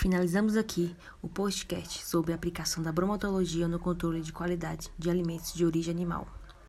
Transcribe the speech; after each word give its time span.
Finalizamos 0.00 0.56
aqui 0.56 0.94
o 1.20 1.28
podcast 1.28 2.06
sobre 2.06 2.30
a 2.30 2.36
aplicação 2.36 2.80
da 2.80 2.92
bromatologia 2.92 3.66
no 3.66 3.80
controle 3.80 4.20
de 4.20 4.32
qualidade 4.32 4.88
de 4.96 5.10
alimentos 5.10 5.52
de 5.52 5.66
origem 5.66 5.92
animal. 5.92 6.28